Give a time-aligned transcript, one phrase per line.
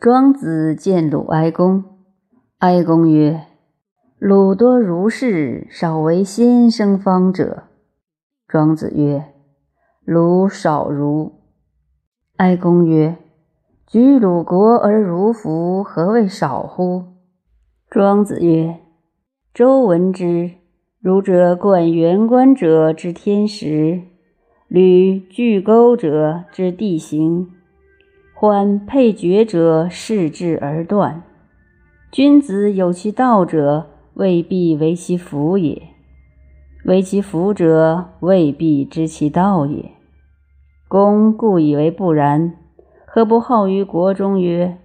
[0.00, 1.84] 庄子见鲁哀公，
[2.56, 3.42] 哀公曰
[4.18, 7.64] ：“鲁多如是，少为先生方者。”
[8.48, 9.26] 庄子曰
[10.02, 11.32] ：“鲁少如。”
[12.38, 13.18] 哀公曰
[13.86, 17.04] ：“居鲁国而如服，何谓少乎？”
[17.90, 18.80] 庄子曰
[19.52, 20.52] ：“周闻之，
[20.98, 24.00] 儒者冠元官者之天时，
[24.66, 27.50] 履巨沟者之地形。”
[28.40, 31.22] 缓配爵者，视之而断。
[32.10, 35.78] 君子有其道者，未必为其福也；
[36.86, 39.90] 为其福者，未必知其道也。
[40.88, 42.56] 公故以为不然，
[43.06, 44.78] 何不好于国中曰：“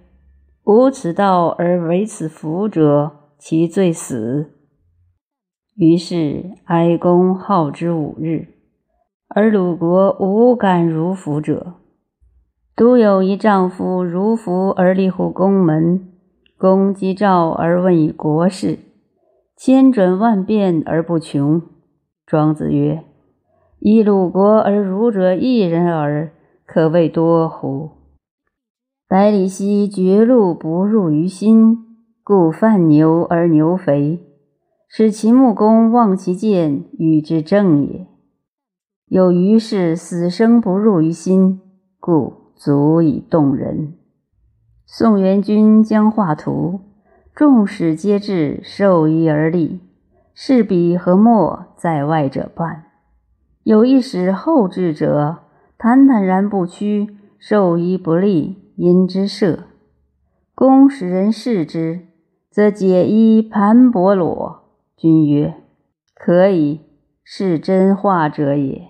[0.64, 4.50] 无此道而为此福者，其罪死。”
[5.76, 8.48] 于是哀公好之五日，
[9.28, 11.76] 而鲁国无敢如福者。
[12.76, 16.12] 独有一丈夫如服而立乎宫门，
[16.58, 18.78] 公击召而问以国事，
[19.56, 21.62] 千转万变而不穷。
[22.26, 23.02] 庄子曰
[23.80, 26.30] ：“以鲁国而儒者一人耳，
[26.66, 27.92] 可谓多乎？”
[29.08, 31.78] 百里奚绝路不入于心，
[32.22, 34.20] 故犯牛而牛肥，
[34.86, 38.06] 使秦穆公望其见，与之正也。
[39.06, 41.58] 有余是死生不入于心，
[41.98, 42.44] 故。
[42.56, 43.92] 足以动人。
[44.86, 46.80] 宋元君将画图，
[47.34, 49.80] 众使皆至，受衣而立，
[50.34, 52.86] 是笔和墨在外者半。
[53.62, 55.38] 有一使后至者，
[55.76, 59.64] 坦坦然不屈，受衣不立，因之射。
[60.54, 62.06] 公使人视之，
[62.50, 64.62] 则解衣盘帛裸。
[64.96, 65.54] 君曰
[66.16, 66.80] ：“可以，
[67.22, 68.88] 是真画者也。”